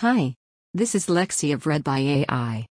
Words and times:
Hi. 0.00 0.34
This 0.72 0.94
is 0.94 1.08
Lexi 1.08 1.52
of 1.52 1.66
Read 1.66 1.84
by 1.84 1.98
AI. 1.98 2.66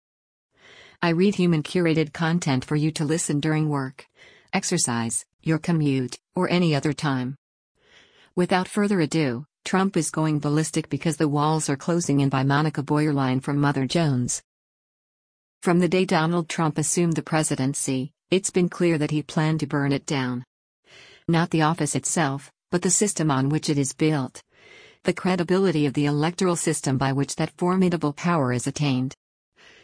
I 1.03 1.11
read 1.11 1.35
human 1.35 1.63
curated 1.63 2.15
content 2.15 2.65
for 2.65 2.75
you 2.75 2.91
to 2.93 3.05
listen 3.05 3.39
during 3.39 3.69
work, 3.69 4.07
exercise, 4.55 5.27
your 5.43 5.59
commute, 5.59 6.19
or 6.35 6.49
any 6.49 6.75
other 6.75 6.95
time. 6.95 7.37
Without 8.35 8.67
further 8.67 8.99
ado, 9.01 9.45
Trump 9.67 9.95
is 9.99 10.11
going 10.11 10.39
ballistic 10.39 10.89
because 10.89 11.19
the 11.19 11.29
walls 11.29 11.69
are 11.69 11.77
closing 11.77 12.21
in 12.21 12.31
by 12.31 12.45
Monika 12.45 12.83
Bauerlein 12.83 13.43
from 13.43 13.61
Mother 13.61 13.85
Jones. 13.85 14.43
From 15.61 15.81
the 15.81 15.89
day 15.97 16.07
Donald 16.07 16.49
Trump 16.49 16.79
assumed 16.79 17.13
the 17.13 17.23
presidency, 17.23 18.11
it's 18.31 18.51
been 18.51 18.71
clear 18.71 18.97
that 18.97 19.11
he 19.11 19.23
planned 19.23 19.61
to 19.61 19.67
burn 19.67 19.93
it 19.93 20.07
down. 20.07 20.45
Not 21.29 21.51
the 21.51 21.61
office 21.61 21.95
itself, 21.95 22.51
but 22.71 22.81
the 22.81 22.91
system 22.91 23.31
on 23.31 23.51
which 23.51 23.69
it 23.69 23.77
is 23.77 23.93
built 23.93 24.43
the 25.05 25.13
credibility 25.13 25.87
of 25.87 25.95
the 25.95 26.07
electoral 26.07 26.57
system 26.57 26.99
by 26.99 27.13
which 27.13 27.37
that 27.37 27.57
formidable 27.57 28.13
power 28.13 28.53
is 28.53 28.67
attained, 28.67 29.15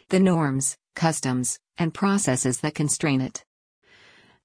the 0.09 0.19
norms, 0.19 0.77
customs, 0.95 1.59
and 1.77 1.93
processes 1.93 2.59
that 2.59 2.75
constrain 2.75 3.21
it. 3.21 3.43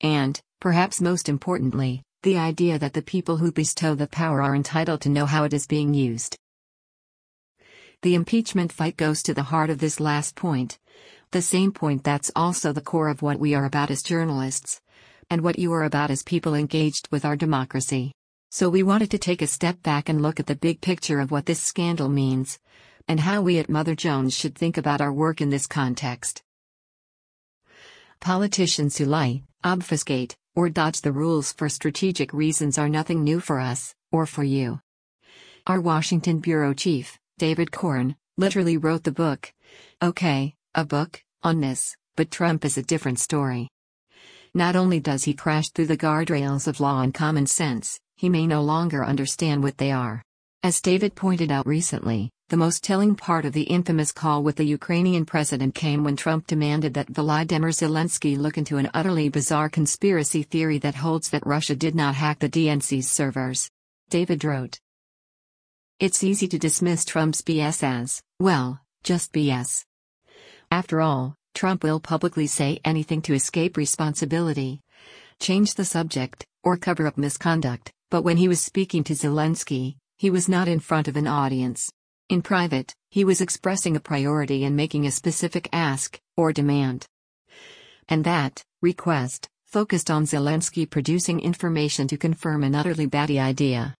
And, 0.00 0.40
perhaps 0.60 1.00
most 1.00 1.28
importantly, 1.28 2.02
the 2.22 2.36
idea 2.36 2.78
that 2.78 2.92
the 2.92 3.02
people 3.02 3.38
who 3.38 3.52
bestow 3.52 3.94
the 3.94 4.06
power 4.06 4.42
are 4.42 4.54
entitled 4.54 5.00
to 5.02 5.08
know 5.08 5.26
how 5.26 5.44
it 5.44 5.52
is 5.52 5.66
being 5.66 5.94
used. 5.94 6.36
The 8.02 8.14
impeachment 8.14 8.72
fight 8.72 8.96
goes 8.96 9.22
to 9.24 9.34
the 9.34 9.42
heart 9.42 9.70
of 9.70 9.78
this 9.78 10.00
last 10.00 10.34
point, 10.34 10.78
the 11.32 11.42
same 11.42 11.72
point 11.72 12.02
that's 12.02 12.30
also 12.34 12.72
the 12.72 12.80
core 12.80 13.08
of 13.08 13.22
what 13.22 13.38
we 13.38 13.54
are 13.54 13.64
about 13.64 13.90
as 13.90 14.02
journalists, 14.02 14.80
and 15.28 15.42
what 15.42 15.58
you 15.58 15.72
are 15.72 15.84
about 15.84 16.10
as 16.10 16.22
people 16.22 16.54
engaged 16.54 17.08
with 17.10 17.24
our 17.24 17.36
democracy. 17.36 18.12
So 18.52 18.68
we 18.68 18.82
wanted 18.82 19.12
to 19.12 19.18
take 19.18 19.42
a 19.42 19.46
step 19.46 19.80
back 19.84 20.08
and 20.08 20.20
look 20.20 20.40
at 20.40 20.48
the 20.48 20.56
big 20.56 20.80
picture 20.80 21.20
of 21.20 21.30
what 21.30 21.46
this 21.46 21.62
scandal 21.62 22.08
means, 22.08 22.58
and 23.06 23.20
how 23.20 23.42
we 23.42 23.60
at 23.60 23.70
Mother 23.70 23.94
Jones 23.94 24.36
should 24.36 24.56
think 24.56 24.76
about 24.76 25.00
our 25.00 25.12
work 25.12 25.40
in 25.40 25.50
this 25.50 25.68
context. 25.68 26.42
Politicians 28.20 28.98
who 28.98 29.04
lie, 29.04 29.44
obfuscate, 29.62 30.36
or 30.56 30.68
dodge 30.68 31.00
the 31.02 31.12
rules 31.12 31.52
for 31.52 31.68
strategic 31.68 32.32
reasons 32.32 32.76
are 32.76 32.88
nothing 32.88 33.22
new 33.22 33.38
for 33.38 33.60
us, 33.60 33.94
or 34.10 34.26
for 34.26 34.42
you. 34.42 34.80
Our 35.68 35.80
Washington 35.80 36.40
bureau 36.40 36.74
chief, 36.74 37.20
David 37.38 37.70
Corn, 37.70 38.16
literally 38.36 38.76
wrote 38.76 39.04
the 39.04 39.12
book. 39.12 39.52
Okay, 40.02 40.56
a 40.74 40.84
book, 40.84 41.22
on 41.44 41.60
this, 41.60 41.94
but 42.16 42.32
Trump 42.32 42.64
is 42.64 42.76
a 42.76 42.82
different 42.82 43.20
story. 43.20 43.68
Not 44.54 44.74
only 44.74 44.98
does 44.98 45.22
he 45.22 45.34
crash 45.34 45.68
through 45.70 45.86
the 45.86 45.96
guardrails 45.96 46.66
of 46.66 46.80
law 46.80 47.02
and 47.02 47.14
common 47.14 47.46
sense, 47.46 48.00
he 48.20 48.28
may 48.28 48.46
no 48.46 48.60
longer 48.60 49.02
understand 49.02 49.62
what 49.62 49.78
they 49.78 49.90
are. 49.90 50.22
As 50.62 50.82
David 50.82 51.14
pointed 51.14 51.50
out 51.50 51.66
recently, 51.66 52.28
the 52.50 52.56
most 52.58 52.84
telling 52.84 53.14
part 53.14 53.46
of 53.46 53.54
the 53.54 53.62
infamous 53.62 54.12
call 54.12 54.42
with 54.42 54.56
the 54.56 54.72
Ukrainian 54.78 55.24
president 55.24 55.74
came 55.74 56.04
when 56.04 56.16
Trump 56.16 56.46
demanded 56.46 56.92
that 56.92 57.10
Volodymyr 57.10 57.72
Zelensky 57.72 58.36
look 58.36 58.58
into 58.58 58.76
an 58.76 58.90
utterly 58.92 59.30
bizarre 59.30 59.70
conspiracy 59.70 60.42
theory 60.42 60.76
that 60.80 60.96
holds 60.96 61.30
that 61.30 61.46
Russia 61.46 61.74
did 61.74 61.94
not 61.94 62.14
hack 62.14 62.40
the 62.40 62.50
DNC's 62.50 63.10
servers. 63.10 63.70
David 64.10 64.44
wrote 64.44 64.78
It's 65.98 66.22
easy 66.22 66.46
to 66.48 66.58
dismiss 66.58 67.06
Trump's 67.06 67.40
BS 67.40 67.82
as, 67.82 68.20
well, 68.38 68.82
just 69.02 69.32
BS. 69.32 69.86
After 70.70 71.00
all, 71.00 71.36
Trump 71.54 71.82
will 71.82 72.00
publicly 72.00 72.46
say 72.46 72.80
anything 72.84 73.22
to 73.22 73.32
escape 73.32 73.78
responsibility, 73.78 74.82
change 75.38 75.72
the 75.72 75.86
subject, 75.86 76.44
or 76.62 76.76
cover 76.76 77.06
up 77.06 77.16
misconduct. 77.16 77.90
But 78.10 78.22
when 78.22 78.36
he 78.36 78.48
was 78.48 78.60
speaking 78.60 79.04
to 79.04 79.14
Zelensky, 79.14 79.96
he 80.18 80.30
was 80.30 80.48
not 80.48 80.68
in 80.68 80.80
front 80.80 81.08
of 81.08 81.16
an 81.16 81.26
audience. 81.26 81.88
In 82.28 82.42
private, 82.42 82.92
he 83.10 83.24
was 83.24 83.40
expressing 83.40 83.96
a 83.96 84.00
priority 84.00 84.64
and 84.64 84.76
making 84.76 85.06
a 85.06 85.10
specific 85.10 85.68
ask, 85.72 86.18
or 86.36 86.52
demand. 86.52 87.06
And 88.08 88.24
that, 88.24 88.62
request, 88.82 89.48
focused 89.66 90.10
on 90.10 90.24
Zelensky 90.24 90.90
producing 90.90 91.38
information 91.38 92.08
to 92.08 92.16
confirm 92.16 92.64
an 92.64 92.74
utterly 92.74 93.06
batty 93.06 93.38
idea. 93.38 93.94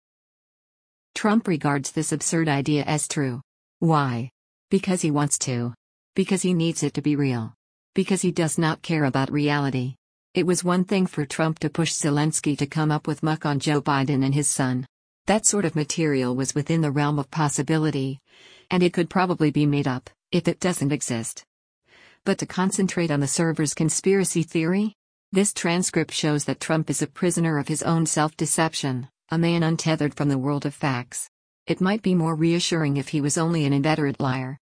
Trump 1.14 1.46
regards 1.46 1.92
this 1.92 2.12
absurd 2.12 2.48
idea 2.48 2.82
as 2.84 3.06
true. 3.06 3.40
Why? 3.78 4.30
Because 4.70 5.02
he 5.02 5.10
wants 5.10 5.38
to. 5.40 5.74
Because 6.16 6.42
he 6.42 6.54
needs 6.54 6.82
it 6.82 6.94
to 6.94 7.02
be 7.02 7.14
real. 7.14 7.54
Because 7.94 8.22
he 8.22 8.32
does 8.32 8.58
not 8.58 8.82
care 8.82 9.04
about 9.04 9.30
reality. 9.30 9.94
It 10.32 10.46
was 10.46 10.62
one 10.62 10.84
thing 10.84 11.08
for 11.08 11.26
Trump 11.26 11.58
to 11.58 11.68
push 11.68 11.90
Zelensky 11.90 12.56
to 12.58 12.66
come 12.66 12.92
up 12.92 13.08
with 13.08 13.20
muck 13.24 13.44
on 13.44 13.58
Joe 13.58 13.82
Biden 13.82 14.24
and 14.24 14.32
his 14.32 14.46
son. 14.46 14.86
That 15.26 15.44
sort 15.44 15.64
of 15.64 15.74
material 15.74 16.36
was 16.36 16.54
within 16.54 16.82
the 16.82 16.92
realm 16.92 17.18
of 17.18 17.32
possibility. 17.32 18.20
And 18.70 18.80
it 18.84 18.92
could 18.92 19.10
probably 19.10 19.50
be 19.50 19.66
made 19.66 19.88
up, 19.88 20.08
if 20.30 20.46
it 20.46 20.60
doesn't 20.60 20.92
exist. 20.92 21.42
But 22.24 22.38
to 22.38 22.46
concentrate 22.46 23.10
on 23.10 23.18
the 23.18 23.26
server's 23.26 23.74
conspiracy 23.74 24.44
theory? 24.44 24.94
This 25.32 25.52
transcript 25.52 26.12
shows 26.12 26.44
that 26.44 26.60
Trump 26.60 26.90
is 26.90 27.02
a 27.02 27.08
prisoner 27.08 27.58
of 27.58 27.66
his 27.66 27.82
own 27.82 28.06
self 28.06 28.36
deception, 28.36 29.08
a 29.30 29.38
man 29.38 29.64
untethered 29.64 30.14
from 30.14 30.28
the 30.28 30.38
world 30.38 30.64
of 30.64 30.76
facts. 30.76 31.28
It 31.66 31.80
might 31.80 32.02
be 32.02 32.14
more 32.14 32.36
reassuring 32.36 32.98
if 32.98 33.08
he 33.08 33.20
was 33.20 33.36
only 33.36 33.64
an 33.64 33.72
inveterate 33.72 34.20
liar. 34.20 34.58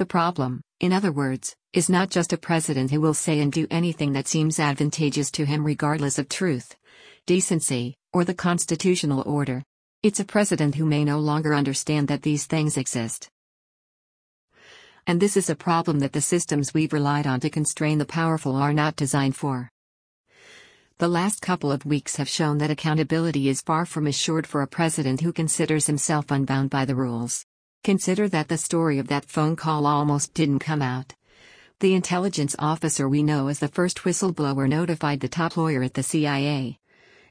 The 0.00 0.06
problem, 0.06 0.62
in 0.80 0.94
other 0.94 1.12
words, 1.12 1.54
is 1.74 1.90
not 1.90 2.08
just 2.08 2.32
a 2.32 2.38
president 2.38 2.90
who 2.90 3.02
will 3.02 3.12
say 3.12 3.38
and 3.40 3.52
do 3.52 3.66
anything 3.70 4.14
that 4.14 4.26
seems 4.26 4.58
advantageous 4.58 5.30
to 5.32 5.44
him 5.44 5.62
regardless 5.62 6.18
of 6.18 6.26
truth, 6.26 6.74
decency, 7.26 7.96
or 8.14 8.24
the 8.24 8.32
constitutional 8.32 9.22
order. 9.26 9.62
It's 10.02 10.18
a 10.18 10.24
president 10.24 10.76
who 10.76 10.86
may 10.86 11.04
no 11.04 11.18
longer 11.18 11.54
understand 11.54 12.08
that 12.08 12.22
these 12.22 12.46
things 12.46 12.78
exist. 12.78 13.28
And 15.06 15.20
this 15.20 15.36
is 15.36 15.50
a 15.50 15.54
problem 15.54 15.98
that 15.98 16.14
the 16.14 16.22
systems 16.22 16.72
we've 16.72 16.94
relied 16.94 17.26
on 17.26 17.40
to 17.40 17.50
constrain 17.50 17.98
the 17.98 18.06
powerful 18.06 18.56
are 18.56 18.72
not 18.72 18.96
designed 18.96 19.36
for. 19.36 19.68
The 20.96 21.08
last 21.08 21.42
couple 21.42 21.70
of 21.70 21.84
weeks 21.84 22.16
have 22.16 22.26
shown 22.26 22.56
that 22.56 22.70
accountability 22.70 23.50
is 23.50 23.60
far 23.60 23.84
from 23.84 24.06
assured 24.06 24.46
for 24.46 24.62
a 24.62 24.66
president 24.66 25.20
who 25.20 25.34
considers 25.34 25.88
himself 25.88 26.30
unbound 26.30 26.70
by 26.70 26.86
the 26.86 26.96
rules. 26.96 27.44
Consider 27.82 28.28
that 28.28 28.48
the 28.48 28.58
story 28.58 28.98
of 28.98 29.08
that 29.08 29.24
phone 29.24 29.56
call 29.56 29.86
almost 29.86 30.34
didn't 30.34 30.58
come 30.58 30.82
out. 30.82 31.14
The 31.78 31.94
intelligence 31.94 32.54
officer 32.58 33.08
we 33.08 33.22
know 33.22 33.48
as 33.48 33.58
the 33.58 33.68
first 33.68 34.00
whistleblower 34.00 34.68
notified 34.68 35.20
the 35.20 35.28
top 35.28 35.56
lawyer 35.56 35.82
at 35.82 35.94
the 35.94 36.02
CIA, 36.02 36.78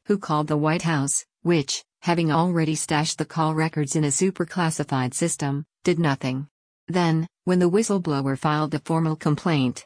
who 0.05 0.17
called 0.17 0.47
the 0.47 0.57
White 0.57 0.81
House, 0.81 1.23
which, 1.43 1.83
having 2.01 2.31
already 2.31 2.73
stashed 2.73 3.19
the 3.19 3.25
call 3.25 3.53
records 3.53 3.95
in 3.95 4.03
a 4.03 4.11
super 4.11 4.43
classified 4.43 5.13
system, 5.13 5.65
did 5.83 5.99
nothing. 5.99 6.47
Then, 6.87 7.27
when 7.43 7.59
the 7.59 7.69
whistleblower 7.69 8.35
filed 8.35 8.71
the 8.71 8.79
formal 8.79 9.15
complaint, 9.15 9.85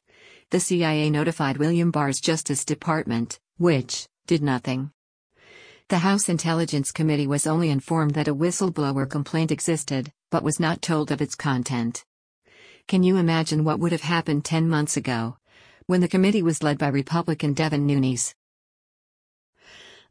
the 0.50 0.62
CIA 0.62 1.10
notified 1.10 1.58
William 1.58 1.92
Barr's 1.92 2.22
Justice 2.22 2.64
Department, 2.64 3.38
which 3.58 4.08
did 4.28 4.42
nothing. 4.42 4.92
The 5.90 5.98
House 5.98 6.30
Intelligence 6.30 6.92
Committee 6.92 7.28
was 7.28 7.46
only 7.46 7.70
informed 7.70 8.14
that 8.14 8.30
a 8.30 8.36
whistleblower 8.36 9.08
complaint 9.08 9.52
existed, 9.52 10.12
but 10.32 10.42
was 10.42 10.60
not 10.60 10.82
told 10.82 11.12
of 11.12 11.22
its 11.22 11.36
content. 11.36 12.06
Can 12.88 13.04
you 13.04 13.18
imagine 13.18 13.66
what 13.66 13.80
would 13.80 13.92
have 13.92 14.02
happened 14.02 14.46
10 14.46 14.70
months 14.70 14.96
ago? 14.96 15.38
When 15.88 16.00
the 16.00 16.08
committee 16.08 16.42
was 16.42 16.64
led 16.64 16.78
by 16.78 16.88
Republican 16.88 17.54
Devin 17.54 17.86
Nunes. 17.86 18.34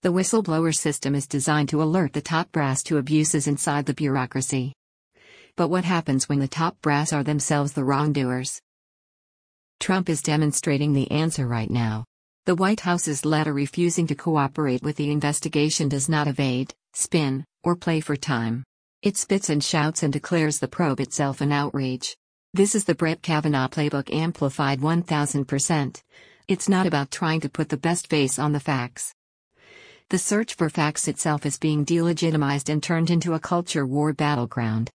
The 0.02 0.12
whistleblower 0.12 0.74
system 0.74 1.14
is 1.14 1.26
designed 1.26 1.70
to 1.70 1.82
alert 1.82 2.12
the 2.12 2.20
top 2.20 2.52
brass 2.52 2.82
to 2.84 2.98
abuses 2.98 3.46
inside 3.46 3.86
the 3.86 3.94
bureaucracy. 3.94 4.74
But 5.56 5.68
what 5.68 5.84
happens 5.84 6.28
when 6.28 6.38
the 6.38 6.48
top 6.48 6.80
brass 6.82 7.14
are 7.14 7.24
themselves 7.24 7.72
the 7.72 7.84
wrongdoers? 7.84 8.60
Trump 9.80 10.10
is 10.10 10.20
demonstrating 10.20 10.92
the 10.92 11.10
answer 11.10 11.46
right 11.46 11.70
now. 11.70 12.04
The 12.44 12.56
White 12.56 12.80
House's 12.80 13.24
letter 13.24 13.52
refusing 13.52 14.08
to 14.08 14.16
cooperate 14.16 14.82
with 14.82 14.96
the 14.96 15.12
investigation 15.12 15.88
does 15.88 16.08
not 16.08 16.26
evade, 16.26 16.74
spin, 16.92 17.44
or 17.62 17.76
play 17.76 18.00
for 18.00 18.16
time. 18.16 18.64
It 19.00 19.16
spits 19.16 19.48
and 19.48 19.62
shouts 19.62 20.02
and 20.02 20.12
declares 20.12 20.58
the 20.58 20.66
probe 20.66 20.98
itself 20.98 21.40
an 21.40 21.52
outrage. 21.52 22.16
This 22.52 22.74
is 22.74 22.84
the 22.84 22.96
Brett 22.96 23.22
Kavanaugh 23.22 23.68
playbook 23.68 24.12
amplified 24.12 24.80
1000%. 24.80 26.02
It's 26.48 26.68
not 26.68 26.84
about 26.84 27.12
trying 27.12 27.38
to 27.42 27.48
put 27.48 27.68
the 27.68 27.76
best 27.76 28.08
face 28.08 28.40
on 28.40 28.50
the 28.50 28.58
facts. 28.58 29.14
The 30.08 30.18
search 30.18 30.54
for 30.54 30.68
facts 30.68 31.06
itself 31.06 31.46
is 31.46 31.58
being 31.58 31.86
delegitimized 31.86 32.68
and 32.68 32.82
turned 32.82 33.10
into 33.10 33.34
a 33.34 33.38
culture 33.38 33.86
war 33.86 34.12
battleground. 34.12 34.90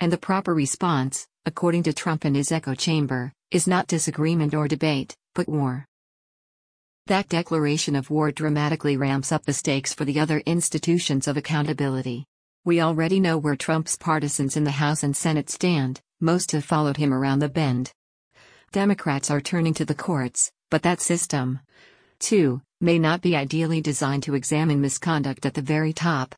And 0.00 0.12
the 0.12 0.18
proper 0.18 0.52
response, 0.52 1.28
according 1.44 1.84
to 1.84 1.92
Trump 1.92 2.24
and 2.24 2.34
his 2.34 2.50
echo 2.50 2.74
chamber, 2.74 3.32
is 3.52 3.68
not 3.68 3.86
disagreement 3.86 4.52
or 4.52 4.66
debate, 4.66 5.14
but 5.32 5.48
war. 5.48 5.86
That 7.06 7.28
declaration 7.28 7.94
of 7.94 8.10
war 8.10 8.32
dramatically 8.32 8.96
ramps 8.96 9.30
up 9.30 9.44
the 9.44 9.52
stakes 9.52 9.94
for 9.94 10.04
the 10.04 10.18
other 10.18 10.40
institutions 10.40 11.28
of 11.28 11.36
accountability. 11.36 12.24
We 12.64 12.80
already 12.80 13.20
know 13.20 13.38
where 13.38 13.54
Trump's 13.54 13.96
partisans 13.96 14.56
in 14.56 14.64
the 14.64 14.72
House 14.72 15.04
and 15.04 15.16
Senate 15.16 15.48
stand, 15.48 16.00
most 16.20 16.50
have 16.50 16.64
followed 16.64 16.96
him 16.96 17.14
around 17.14 17.38
the 17.38 17.48
bend. 17.48 17.92
Democrats 18.72 19.30
are 19.30 19.40
turning 19.40 19.72
to 19.74 19.84
the 19.84 19.94
courts, 19.94 20.50
but 20.68 20.82
that 20.82 21.00
system, 21.00 21.60
too, 22.18 22.60
may 22.80 22.98
not 22.98 23.20
be 23.20 23.36
ideally 23.36 23.80
designed 23.80 24.24
to 24.24 24.34
examine 24.34 24.80
misconduct 24.80 25.46
at 25.46 25.54
the 25.54 25.62
very 25.62 25.92
top. 25.92 26.34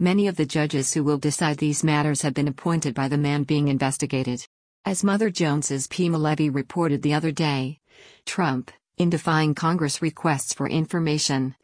Many 0.00 0.26
of 0.26 0.34
the 0.34 0.44
judges 0.44 0.92
who 0.92 1.04
will 1.04 1.18
decide 1.18 1.58
these 1.58 1.84
matters 1.84 2.22
have 2.22 2.34
been 2.34 2.48
appointed 2.48 2.94
by 2.94 3.06
the 3.06 3.16
man 3.16 3.44
being 3.44 3.68
investigated. 3.68 4.44
As 4.84 5.04
Mother 5.04 5.30
Jones's 5.30 5.86
Pema 5.86 6.18
Levy 6.18 6.50
reported 6.50 7.02
the 7.02 7.14
other 7.14 7.30
day, 7.30 7.78
Trump, 8.26 8.72
in 9.00 9.08
defying 9.08 9.54
Congress 9.54 10.02
requests 10.02 10.52
for 10.52 10.68
information, 10.68 11.56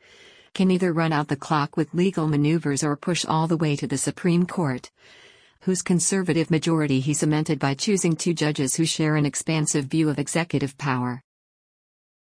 can 0.54 0.70
either 0.70 0.90
run 0.90 1.12
out 1.12 1.28
the 1.28 1.36
clock 1.36 1.76
with 1.76 1.92
legal 1.92 2.26
maneuvers 2.26 2.82
or 2.82 2.96
push 2.96 3.26
all 3.26 3.46
the 3.46 3.58
way 3.58 3.76
to 3.76 3.86
the 3.86 3.98
Supreme 3.98 4.46
Court, 4.46 4.90
whose 5.60 5.82
conservative 5.82 6.50
majority 6.50 6.98
he 6.98 7.12
cemented 7.12 7.58
by 7.58 7.74
choosing 7.74 8.16
two 8.16 8.32
judges 8.32 8.74
who 8.74 8.86
share 8.86 9.16
an 9.16 9.26
expansive 9.26 9.84
view 9.84 10.08
of 10.08 10.18
executive 10.18 10.78
power. 10.78 11.20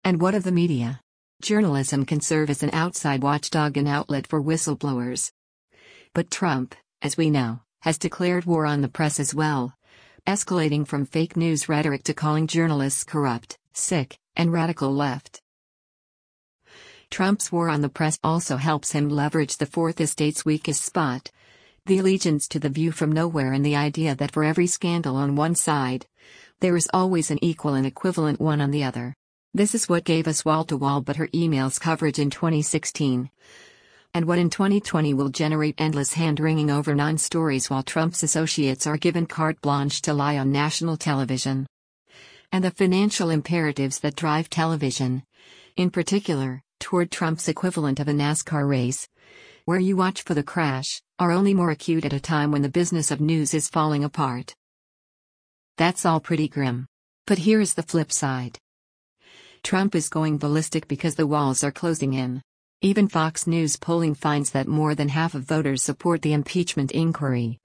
And 0.04 0.20
what 0.20 0.34
of 0.34 0.44
the 0.44 0.52
media? 0.52 1.00
Journalism 1.44 2.04
can 2.04 2.20
serve 2.20 2.50
as 2.50 2.64
an 2.64 2.72
outside 2.74 3.22
watchdog 3.22 3.78
and 3.78 3.88
outlet 3.88 4.26
for 4.26 4.42
whistleblowers. 4.42 5.32
But 6.16 6.32
Trump, 6.32 6.74
as 7.04 7.18
we 7.18 7.30
know, 7.30 7.60
has 7.82 8.00
declared 8.00 8.46
war 8.46 8.66
on 8.66 8.82
the 8.82 8.90
press 8.90 9.20
as 9.20 9.36
well 9.36 9.78
escalating 10.28 10.86
from 10.86 11.06
fake 11.06 11.38
news 11.38 11.70
rhetoric 11.70 12.04
to 12.04 12.14
calling 12.14 12.48
journalists 12.48 13.06
corrupt, 13.06 13.58
sick, 13.78 14.18
and 14.36 14.52
radical 14.52 14.94
left. 14.94 15.42
Trump's 17.10 17.52
war 17.52 17.70
on 17.70 17.82
the 17.82 17.90
press 17.90 18.20
also 18.24 18.58
helps 18.58 18.92
him 18.92 19.10
leverage 19.10 19.58
the 19.58 19.66
Fourth 19.66 20.02
Estate's 20.02 20.44
weakest 20.44 20.84
spot 20.84 21.32
the 21.88 22.00
allegiance 22.00 22.50
to 22.50 22.60
the 22.60 22.70
view 22.70 22.92
from 22.92 23.14
nowhere 23.14 23.54
and 23.54 23.66
the 23.66 23.76
idea 23.76 24.14
that 24.14 24.32
for 24.32 24.44
every 24.44 24.68
scandal 24.68 25.16
on 25.16 25.38
one 25.38 25.56
side, 25.56 26.06
there 26.60 26.76
is 26.76 26.90
always 26.94 27.32
an 27.32 27.40
equal 27.42 27.76
and 27.76 27.88
equivalent 27.88 28.42
one 28.42 28.60
on 28.60 28.72
the 28.72 28.84
other. 28.84 29.14
This 29.54 29.74
is 29.74 29.88
what 29.88 30.04
gave 30.04 30.28
us 30.28 30.44
wall 30.44 30.66
to 30.66 30.76
wall 30.76 31.00
but 31.00 31.16
her 31.16 31.30
emails 31.30 31.80
coverage 31.80 32.20
in 32.20 32.30
2016 32.30 33.30
and 34.14 34.26
what 34.26 34.40
in 34.40 34.50
2020 34.50 35.14
will 35.14 35.30
generate 35.30 35.76
endless 35.78 36.14
hand 36.14 36.40
wringing 36.40 36.70
over 36.70 36.94
non 36.94 37.18
stories 37.18 37.70
while 37.70 37.84
Trump's 37.84 38.24
associates 38.24 38.88
are 38.88 38.98
given 38.98 39.26
carte 39.26 39.62
blanche 39.62 40.02
to 40.02 40.14
lie 40.14 40.38
on 40.38 40.52
national 40.52 40.98
television. 40.98 41.68
And 42.52 42.64
the 42.64 42.72
financial 42.72 43.30
imperatives 43.30 44.00
that 44.00 44.16
drive 44.16 44.50
television, 44.50 45.24
in 45.76 45.92
particular, 45.92 46.64
toward 46.80 47.12
Trump's 47.12 47.48
equivalent 47.48 48.00
of 48.00 48.08
a 48.08 48.14
NASCAR 48.14 48.68
race, 48.68 49.08
where 49.66 49.80
you 49.80 49.98
watch 49.98 50.22
for 50.22 50.34
the 50.34 50.44
crash, 50.44 51.02
are 51.20 51.32
only 51.32 51.54
more 51.54 51.72
acute 51.72 52.06
at 52.06 52.14
a 52.14 52.20
time 52.20 52.52
when 52.52 52.62
the 52.62 52.70
business 52.70 53.12
of 53.12 53.20
news 53.20 53.54
is 53.54 53.68
falling 53.68 54.04
apart. 54.04 54.56
That's 55.78 56.06
all 56.06 56.20
pretty 56.20 56.48
grim. 56.48 56.88
But 57.26 57.40
here 57.40 57.60
is 57.60 57.74
the 57.74 57.84
flip 57.84 58.12
side. 58.12 58.58
Trump 59.64 59.94
is 59.94 60.08
going 60.08 60.38
ballistic 60.38 60.88
because 60.88 61.16
the 61.16 61.28
walls 61.28 61.64
are 61.64 61.72
closing 61.72 62.14
in. 62.14 62.42
Even 62.82 63.08
Fox 63.08 63.46
News 63.46 63.76
polling 63.76 64.16
finds 64.16 64.52
that 64.52 64.68
more 64.68 64.96
than 64.96 65.10
half 65.10 65.36
of 65.36 65.44
voters 65.44 65.84
support 65.84 66.22
the 66.22 66.34
impeachment 66.34 66.92
inquiry. 66.92 67.60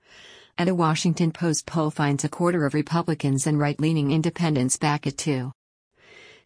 And 0.59 0.69
a 0.69 0.75
Washington 0.75 1.33
Post 1.33 1.67
poll 1.67 1.91
finds 1.91 2.25
a 2.25 2.29
quarter 2.29 2.67
of 2.67 2.75
Republicans 2.75 3.47
and 3.47 3.59
right 3.59 3.79
leaning 3.81 4.11
independents 4.11 4.77
back 4.77 5.07
it 5.07 5.17
too. 5.19 5.53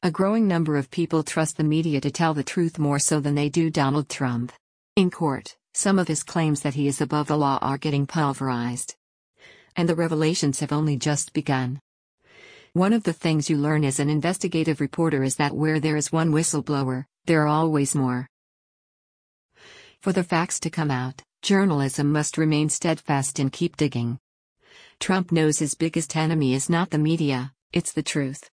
A 0.03 0.11
growing 0.11 0.47
number 0.47 0.77
of 0.77 0.91
people 0.91 1.23
trust 1.23 1.57
the 1.57 1.65
media 1.65 2.01
to 2.01 2.11
tell 2.11 2.33
the 2.33 2.45
truth 2.45 2.79
more 2.79 2.99
so 2.99 3.19
than 3.19 3.35
they 3.35 3.49
do 3.49 3.71
Donald 3.71 4.09
Trump. 4.09 4.53
In 4.95 5.11
court, 5.11 5.57
some 5.75 5.99
of 5.99 6.09
his 6.09 6.23
claims 6.23 6.61
that 6.63 6.75
he 6.75 6.87
is 6.87 7.01
above 7.01 7.27
the 7.27 7.37
law 7.37 7.59
are 7.61 7.79
getting 7.79 8.07
pulverized. 8.07 8.95
And 9.75 9.89
the 9.89 9.95
revelations 9.95 10.61
have 10.61 10.73
only 10.73 10.97
just 10.97 11.33
begun. 11.33 11.81
One 12.73 12.93
of 12.93 13.05
the 13.05 13.13
things 13.13 13.51
you 13.51 13.57
learn 13.57 13.85
as 13.85 13.99
an 13.99 14.11
investigative 14.11 14.81
reporter 14.81 15.23
is 15.23 15.37
that 15.37 15.57
where 15.57 15.81
there 15.81 15.97
is 15.97 16.13
one 16.13 16.31
whistleblower, 16.31 17.07
there 17.25 17.43
are 17.43 17.49
always 17.49 17.95
more. 17.95 18.29
For 20.01 20.13
the 20.13 20.23
facts 20.23 20.61
to 20.61 20.71
come 20.71 20.91
out, 20.91 21.23
journalism 21.47 22.11
must 22.11 22.39
remain 22.39 22.69
steadfast 22.69 23.39
and 23.39 23.53
keep 23.53 23.77
digging. 23.77 24.19
Trump 24.99 25.31
knows 25.31 25.61
his 25.61 25.77
biggest 25.77 26.17
enemy 26.17 26.55
is 26.55 26.69
not 26.69 26.91
the 26.91 26.99
media, 26.99 27.53
it's 27.73 27.93
the 27.93 28.03
truth. 28.03 28.51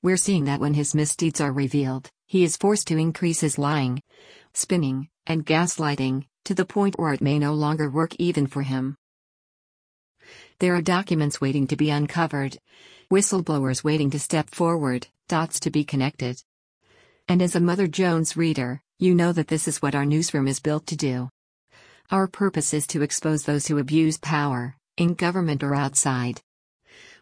We're 0.00 0.16
seeing 0.16 0.44
that 0.44 0.60
when 0.60 0.74
his 0.74 0.94
misdeeds 0.94 1.40
are 1.40 1.50
revealed, 1.50 2.12
he 2.28 2.44
is 2.44 2.56
forced 2.56 2.86
to 2.86 2.96
increase 2.96 3.40
his 3.40 3.58
lying, 3.58 4.00
spinning, 4.52 5.08
and 5.26 5.44
gaslighting, 5.44 6.26
to 6.44 6.54
the 6.54 6.64
point 6.64 6.96
where 7.00 7.12
it 7.12 7.20
may 7.20 7.36
no 7.36 7.52
longer 7.52 7.90
work 7.90 8.14
even 8.20 8.46
for 8.46 8.62
him. 8.62 8.96
There 10.60 10.76
are 10.76 10.82
documents 10.82 11.40
waiting 11.40 11.66
to 11.66 11.76
be 11.76 11.90
uncovered, 11.90 12.58
whistleblowers 13.10 13.82
waiting 13.82 14.10
to 14.10 14.20
step 14.20 14.50
forward, 14.50 15.08
dots 15.26 15.58
to 15.58 15.70
be 15.70 15.82
connected. 15.82 16.40
And 17.26 17.42
as 17.42 17.56
a 17.56 17.60
Mother 17.60 17.88
Jones 17.88 18.36
reader, 18.36 18.82
you 19.00 19.16
know 19.16 19.32
that 19.32 19.48
this 19.48 19.66
is 19.66 19.82
what 19.82 19.96
our 19.96 20.06
newsroom 20.06 20.46
is 20.46 20.60
built 20.60 20.86
to 20.86 20.96
do. 20.96 21.28
Our 22.10 22.28
purpose 22.28 22.74
is 22.74 22.86
to 22.88 23.02
expose 23.02 23.44
those 23.44 23.66
who 23.66 23.78
abuse 23.78 24.18
power, 24.18 24.76
in 24.98 25.14
government 25.14 25.62
or 25.62 25.74
outside. 25.74 26.42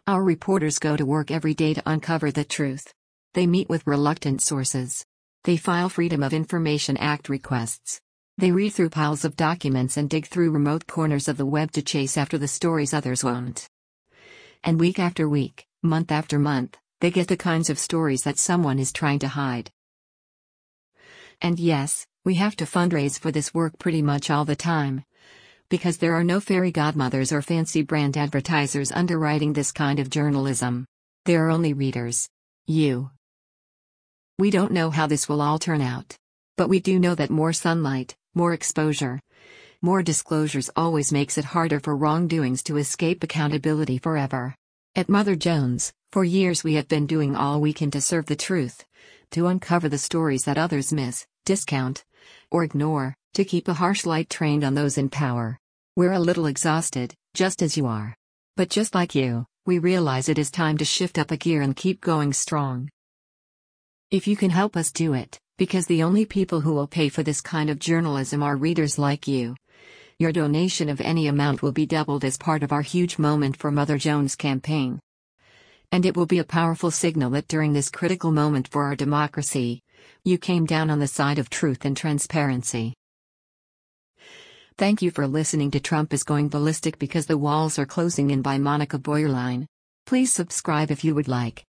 Our 0.07 0.21
reporters 0.21 0.77
go 0.77 0.97
to 0.97 1.05
work 1.05 1.31
every 1.31 1.53
day 1.53 1.73
to 1.73 1.89
uncover 1.89 2.31
the 2.31 2.43
truth. 2.43 2.93
They 3.33 3.47
meet 3.47 3.69
with 3.69 3.87
reluctant 3.87 4.41
sources. 4.41 5.05
They 5.45 5.55
file 5.55 5.87
Freedom 5.87 6.21
of 6.21 6.33
Information 6.33 6.97
Act 6.97 7.29
requests. 7.29 8.01
They 8.37 8.51
read 8.51 8.71
through 8.71 8.89
piles 8.89 9.23
of 9.23 9.37
documents 9.37 9.95
and 9.95 10.09
dig 10.09 10.27
through 10.27 10.51
remote 10.51 10.85
corners 10.85 11.29
of 11.29 11.37
the 11.37 11.45
web 11.45 11.71
to 11.71 11.81
chase 11.81 12.17
after 12.17 12.37
the 12.37 12.47
stories 12.49 12.93
others 12.93 13.23
won't. 13.23 13.69
And 14.65 14.79
week 14.79 14.99
after 14.99 15.29
week, 15.29 15.65
month 15.81 16.11
after 16.11 16.37
month, 16.37 16.77
they 16.99 17.09
get 17.09 17.29
the 17.29 17.37
kinds 17.37 17.69
of 17.69 17.79
stories 17.79 18.23
that 18.23 18.37
someone 18.37 18.79
is 18.79 18.91
trying 18.91 19.19
to 19.19 19.29
hide. 19.29 19.71
And 21.41 21.57
yes, 21.59 22.05
we 22.25 22.35
have 22.35 22.55
to 22.55 22.65
fundraise 22.65 23.19
for 23.19 23.31
this 23.31 23.53
work 23.53 23.77
pretty 23.77 24.01
much 24.01 24.29
all 24.29 24.45
the 24.45 24.55
time. 24.55 25.03
Because 25.69 25.97
there 25.97 26.13
are 26.13 26.23
no 26.23 26.39
fairy 26.39 26.71
godmothers 26.71 27.31
or 27.31 27.41
fancy 27.41 27.81
brand 27.81 28.15
advertisers 28.15 28.91
underwriting 28.91 29.53
this 29.53 29.71
kind 29.71 29.99
of 29.99 30.09
journalism. 30.09 30.85
There 31.25 31.45
are 31.45 31.49
only 31.49 31.73
readers. 31.73 32.29
You. 32.65 33.11
We 34.39 34.51
don't 34.51 34.71
know 34.71 34.89
how 34.89 35.07
this 35.07 35.27
will 35.27 35.41
all 35.41 35.59
turn 35.59 35.81
out. 35.81 36.15
But 36.55 36.69
we 36.69 36.79
do 36.79 36.97
know 36.99 37.15
that 37.15 37.29
more 37.29 37.51
sunlight, 37.51 38.15
more 38.33 38.53
exposure, 38.53 39.19
more 39.81 40.01
disclosures 40.01 40.69
always 40.77 41.11
makes 41.11 41.37
it 41.37 41.43
harder 41.43 41.77
for 41.77 41.93
wrongdoings 41.93 42.63
to 42.63 42.77
escape 42.77 43.21
accountability 43.21 43.97
forever. 43.97 44.55
At 44.95 45.09
Mother 45.09 45.35
Jones, 45.35 45.91
for 46.13 46.23
years 46.23 46.63
we 46.63 46.75
have 46.75 46.87
been 46.87 47.05
doing 47.05 47.35
all 47.35 47.59
we 47.59 47.73
can 47.73 47.91
to 47.91 47.99
serve 47.99 48.27
the 48.27 48.37
truth, 48.37 48.85
to 49.31 49.47
uncover 49.47 49.89
the 49.89 49.97
stories 49.97 50.45
that 50.45 50.57
others 50.57 50.93
miss, 50.93 51.27
discount, 51.43 52.05
or 52.51 52.63
ignore, 52.63 53.15
to 53.33 53.45
keep 53.45 53.67
a 53.67 53.73
harsh 53.73 54.05
light 54.05 54.29
trained 54.29 54.63
on 54.63 54.75
those 54.75 54.97
in 54.97 55.09
power. 55.09 55.57
We're 55.95 56.13
a 56.13 56.19
little 56.19 56.45
exhausted, 56.45 57.13
just 57.33 57.61
as 57.61 57.77
you 57.77 57.87
are. 57.87 58.15
But 58.55 58.69
just 58.69 58.93
like 58.93 59.15
you, 59.15 59.45
we 59.65 59.79
realize 59.79 60.29
it 60.29 60.37
is 60.37 60.51
time 60.51 60.77
to 60.77 60.85
shift 60.85 61.17
up 61.17 61.31
a 61.31 61.37
gear 61.37 61.61
and 61.61 61.75
keep 61.75 62.01
going 62.01 62.33
strong. 62.33 62.89
If 64.11 64.27
you 64.27 64.35
can 64.35 64.49
help 64.49 64.75
us 64.75 64.91
do 64.91 65.13
it, 65.13 65.39
because 65.57 65.87
the 65.87 66.03
only 66.03 66.25
people 66.25 66.61
who 66.61 66.73
will 66.73 66.87
pay 66.87 67.09
for 67.09 67.23
this 67.23 67.41
kind 67.41 67.69
of 67.69 67.79
journalism 67.79 68.43
are 68.43 68.55
readers 68.55 68.99
like 68.99 69.27
you. 69.27 69.55
Your 70.19 70.31
donation 70.31 70.89
of 70.89 71.01
any 71.01 71.27
amount 71.27 71.61
will 71.61 71.71
be 71.71 71.85
doubled 71.85 72.23
as 72.23 72.37
part 72.37 72.61
of 72.61 72.71
our 72.71 72.81
huge 72.81 73.17
Moment 73.17 73.57
for 73.57 73.71
Mother 73.71 73.97
Jones 73.97 74.35
campaign. 74.35 74.99
And 75.91 76.05
it 76.05 76.15
will 76.15 76.25
be 76.25 76.39
a 76.39 76.43
powerful 76.43 76.91
signal 76.91 77.31
that 77.31 77.47
during 77.47 77.73
this 77.73 77.89
critical 77.89 78.31
moment 78.31 78.67
for 78.67 78.83
our 78.83 78.95
democracy, 78.95 79.81
you 80.23 80.37
came 80.37 80.65
down 80.65 80.89
on 80.89 80.99
the 80.99 81.07
side 81.07 81.39
of 81.39 81.49
truth 81.49 81.85
and 81.85 81.95
transparency. 81.95 82.93
Thank 84.77 85.01
you 85.01 85.11
for 85.11 85.27
listening 85.27 85.71
to 85.71 85.79
Trump 85.79 86.13
is 86.13 86.23
Going 86.23 86.49
Ballistic 86.49 86.97
because 86.97 87.27
the 87.27 87.37
walls 87.37 87.77
are 87.77 87.85
closing 87.85 88.31
in 88.31 88.41
by 88.41 88.57
Monika 88.57 88.99
Bauerlein. 88.99 89.67
Please 90.05 90.31
subscribe 90.31 90.89
if 90.89 91.03
you 91.03 91.13
would 91.13 91.27
like. 91.27 91.63